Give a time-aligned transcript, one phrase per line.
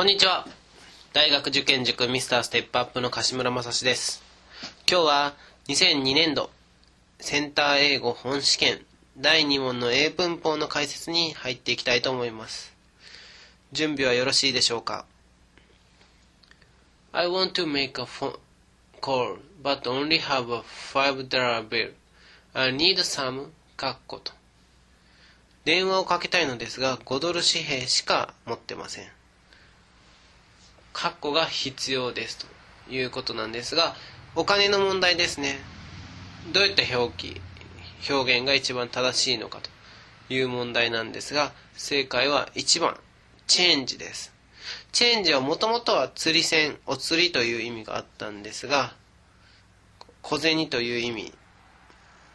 [0.00, 0.46] こんにちは。
[1.12, 4.22] 大学受験塾ミスターステップアップの柏村正史です。
[4.90, 5.34] 今日は
[5.68, 6.48] 2002年度
[7.18, 8.78] センター英語本試験
[9.18, 12.72] 第2問の英文法の解説に入っていきたいと思います。
[13.72, 15.04] 準備はよろしいでしょうか
[17.12, 18.38] ？I want to make a phone
[19.02, 20.62] call but only have a
[20.94, 21.92] $5 bill.
[22.54, 24.32] I need some カッコと。
[25.66, 29.19] 電話をかけたいのですが5ドル紙幣しか持ってません。
[31.00, 33.94] カッコが必要ですということなんですが
[34.36, 35.56] お金の問題ですね。
[36.52, 37.40] どういった表記
[38.10, 39.70] 表現が一番正しいのかと
[40.34, 42.98] いう問題なんですが正解は1番
[43.46, 44.34] チェンジです。
[44.92, 48.92] チェンジはもともとは釣り銭お釣りという意味があったんですが
[50.20, 51.32] 小銭という意味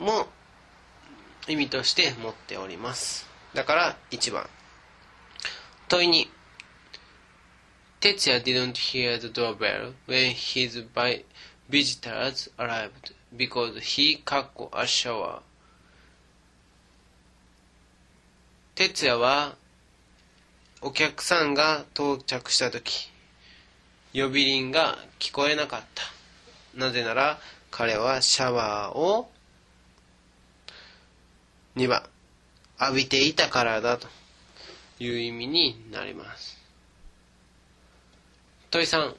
[0.00, 0.26] も
[1.46, 3.28] 意味として持っております。
[3.54, 4.50] だから1番。
[5.86, 6.28] 問いに
[8.00, 10.80] Tetsuya didn't hear the doorbell when his
[11.68, 15.40] visitors arrived because he かっこ a shower
[18.76, 19.56] 哲也は
[20.80, 23.10] お客さんが到着した時
[24.14, 26.04] 呼び鈴が聞こえなかった
[26.78, 27.40] なぜなら
[27.72, 29.28] 彼はシャワーを
[31.74, 32.04] 2番
[32.80, 34.06] 浴びていたからだと
[35.00, 36.57] いう意味になります
[38.70, 39.16] 問い3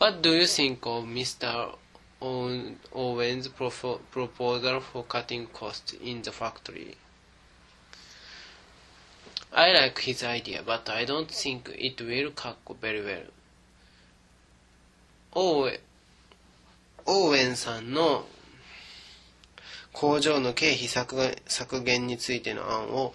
[0.00, 1.76] What do you think of Mr.
[2.20, 6.96] Owen's proposal for cutting costs in the factory?
[9.52, 13.30] I like his idea, but I don't think it will cut very well.
[15.34, 15.80] オー
[17.06, 18.26] オーウェンさんの
[19.92, 23.14] 工場の経費削減についての案を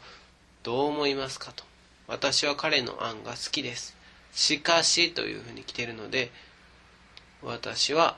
[0.64, 1.66] どう思いますかと。
[2.08, 3.97] 私は彼の案が好きです。
[4.38, 6.30] しかしというふうに来ているので、
[7.42, 8.18] 私は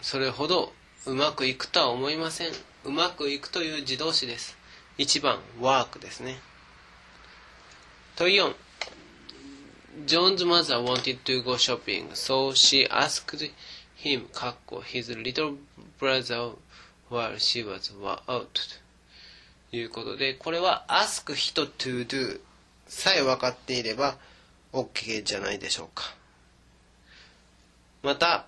[0.00, 0.72] それほど
[1.04, 2.52] うまくいくとは思いません。
[2.84, 4.56] うまくいくという自動詞です。
[4.96, 6.38] 1番、ワークですね。
[8.16, 8.54] 問4。
[10.06, 13.52] John's mother wanted to go shopping, so she asked
[13.96, 15.58] him, かっこ his little
[16.00, 16.54] brother
[17.10, 17.92] while she was
[18.26, 18.83] out.
[19.74, 22.40] いうことで、これは ask 人 to do
[22.86, 24.16] さえ分かっていれば
[24.72, 26.14] OK じゃないでしょうか。
[28.02, 28.46] また、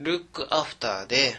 [0.00, 1.36] look after で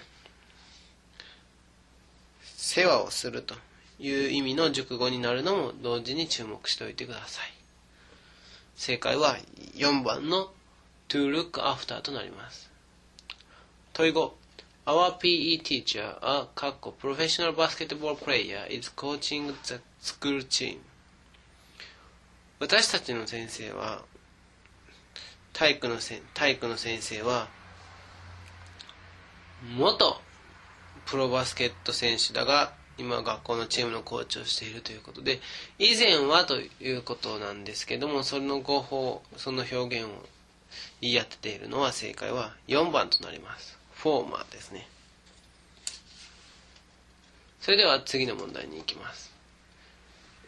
[2.43, 3.55] 世話をすると
[3.99, 7.53] いう意味の熟語になるのも同時に注目しておいてください。
[8.75, 9.37] 正解は
[9.75, 10.51] 4番の
[11.07, 12.69] to look after となります。
[13.93, 14.38] 問い5
[14.89, 20.79] Our PE teacher, a かっこ professional basketball player, is coaching the school team.
[22.59, 24.01] 私たちの先生は
[25.53, 27.49] 体育のせ体育の先生は
[29.77, 30.19] 元
[31.05, 35.39] プロバスケット選手だが今学校のチームのコーチをしているということで
[35.77, 40.25] 以前はということなんですけどもその語法その表現を
[40.99, 44.87] 言い当てているのは正解は4番となりますフォーマーですね
[47.59, 49.29] それでは次の問題に行きます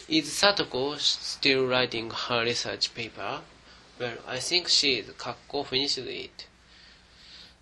[0.07, 3.39] Is Satoko still writing her research paper?
[3.99, 5.13] Well, I think she is.
[5.13, 6.45] かっこ finished it.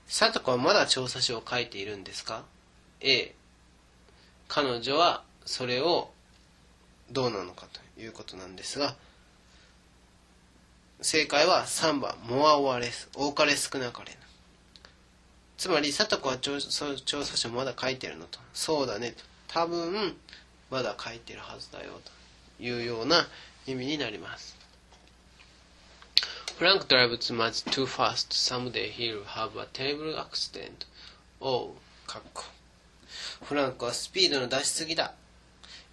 [0.07, 2.43] さとこはまだ調査書を書いているんですか
[3.01, 3.35] ?A
[4.47, 6.09] 彼女はそれを
[7.11, 8.95] どうなのかということなんですが
[11.01, 14.17] 正解は3番モアオアレス多かれ少なかれ
[15.59, 20.15] つまりさとこは調調査書まだ書いてるのとそうだねと多分
[20.71, 21.99] まだ書いてるはずだよ
[22.57, 23.27] というような
[23.67, 24.57] 意味になります
[26.57, 28.33] Frank drives much too fast.
[28.33, 30.85] Someday he'll have a terrible accident.
[31.39, 32.43] Oh, かっこ。
[33.43, 35.13] フランクはスピードの出しすぎだ。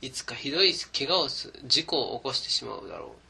[0.01, 3.26] いつかひどい怪我をす、事故を起こしてしまうだろう。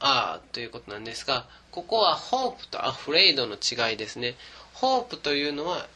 [0.00, 4.34] あ、ということなんですが、ここはホープとアフレイドの違いですね。
[4.74, 5.86] ホープというのは、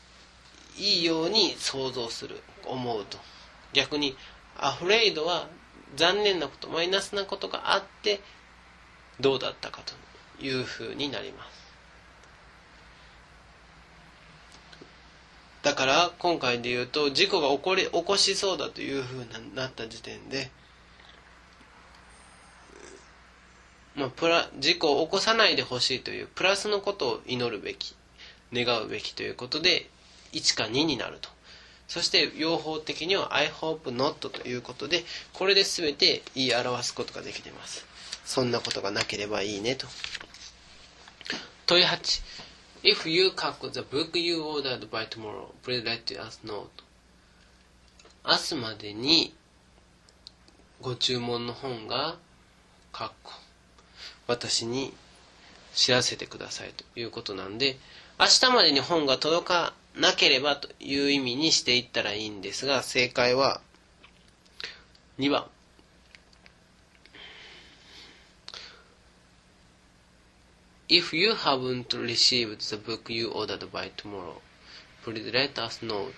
[0.77, 3.19] いいように想像する、思うと。
[3.73, 4.17] 逆に、
[4.56, 5.49] アフレイドは
[5.97, 8.21] 残念なことマイナスなことがあって
[9.21, 9.83] どうだったか
[10.39, 11.65] というふうになります
[15.62, 20.51] だから今回で言うと事故が起こり起こしそうだというふうになった時点で、
[24.05, 27.97] まあ、プラ事故を起こさないでほしいというプラスのことを祈るべき
[28.53, 29.89] 願うべきということで
[30.33, 31.31] 1か2になると。
[31.89, 37.87] そして用法的には I hope not ということでこれで全て言い表すことができています。
[38.27, 39.87] そんなことがなければいいねと。
[41.65, 42.23] 問い8
[42.83, 46.67] If you 書く the book you ordered by tomorrow please let us know.
[48.27, 49.35] 明日までに
[50.83, 52.17] ご注文の本が
[52.93, 53.33] かっこ
[54.26, 54.93] 私に
[55.75, 57.76] 知らせてくださいということなんで
[58.19, 63.61] 明日までに本が届かなければという意味にしていったらいいんですが正解は
[65.19, 65.47] 2番
[70.88, 74.41] If you haven't received the book you ordered by tomorrow,
[75.03, 76.11] please let us know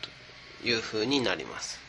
[0.63, 1.86] というふうになります。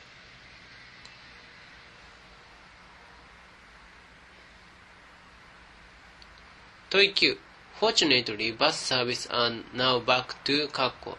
[6.89, 7.37] 問い9
[7.79, 11.15] Fortunately, bus service are now back to Kako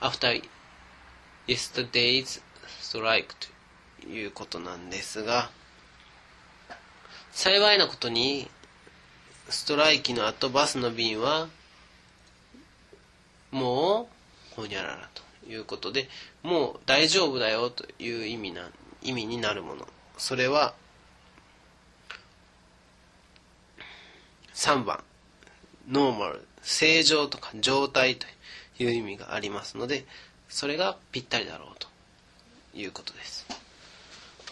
[0.00, 0.40] after
[1.48, 2.40] yesterday's
[2.80, 3.34] strike
[4.00, 5.50] ということなんですが、
[7.32, 8.48] 幸いなことに、
[9.48, 11.48] ストライキの後バスの便は、
[13.50, 14.08] も
[14.52, 16.08] う、ほにゃららということで、
[16.44, 18.70] もう大丈夫だよという意味な、
[19.02, 19.88] 意味になるもの。
[20.16, 20.74] それは、
[24.58, 25.04] 3番。
[25.88, 28.26] ノーマル、正常とか状態と
[28.80, 30.04] いう意味がありますので、
[30.48, 31.86] それがぴったりだろうと
[32.74, 33.46] いうことです。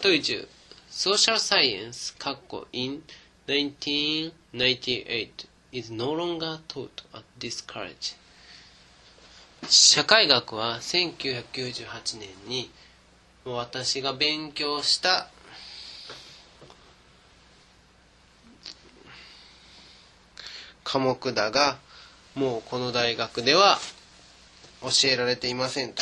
[0.01, 0.47] 問い10、
[0.89, 3.03] Social Science, カッコ in
[3.47, 5.29] 1998
[5.73, 8.15] is no longer taught at this college.
[9.67, 12.71] 社会学は1998年に
[13.43, 15.27] 私が勉強した
[20.87, 21.77] 科目だが
[22.33, 23.77] もうこの大学では
[24.81, 26.01] 教えられていませんと。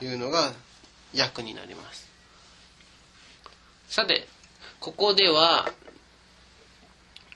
[0.00, 0.52] いうのが
[1.16, 2.08] 訳になります。
[3.88, 4.26] さて
[4.80, 5.68] ここでは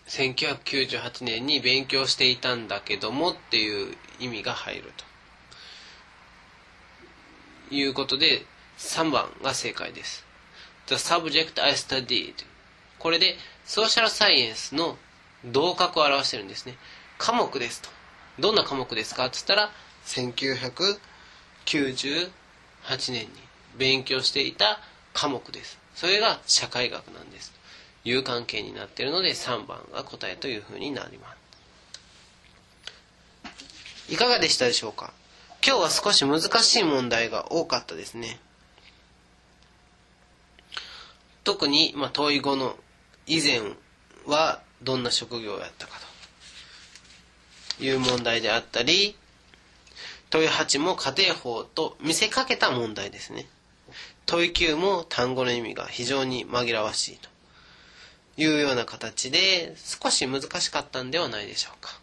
[0.08, 4.92] 1998年に勉強していたんだけどもっていう意味が入る
[7.70, 7.74] と。
[7.74, 8.44] いうことで
[8.78, 10.26] 3番が正解です。
[10.88, 12.34] The subject I studied
[12.98, 14.98] これでソーシャルサイエンスの
[15.44, 16.76] 同格を表してるんですね。
[17.18, 17.88] 科目ですと。
[18.38, 19.26] どんな科目ですか？
[19.26, 19.70] っつったら
[20.06, 20.98] 1998
[23.12, 23.28] 年に
[23.76, 24.80] 勉強していた
[25.12, 25.78] 科目です。
[25.94, 27.62] それが社会学なんですと。
[28.04, 31.36] いう関係になっているので3番が答えというふうになりま
[34.08, 34.12] す。
[34.12, 35.12] いかがでしたでしょうか？
[35.64, 38.40] 今日は少し難しい問題が多かったですね。
[41.44, 42.76] 特に、まあ、問い後の
[43.26, 43.60] 以前
[44.26, 45.98] はどんな職業をやったか
[47.78, 47.84] と。
[47.84, 49.16] いう問題であったり
[50.30, 53.46] 問い8も家庭法と見せかけた問題ですね。
[54.24, 57.28] 問い9も単語の意味が非常に紛らわしいと。
[58.38, 62.00] いうような形で少し難しかったんではないでしょうか。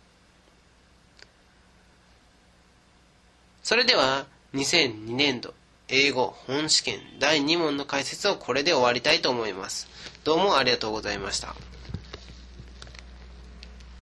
[3.63, 5.53] それでは2002年度
[5.87, 9.87] 英語本試験第2問の解説をこれで終わりたいと思います。
[10.23, 11.55] どうもありがとうございました。